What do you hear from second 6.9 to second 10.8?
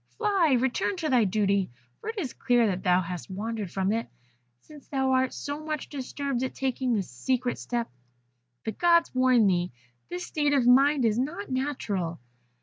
this secret step. The Gods warn thee. This state of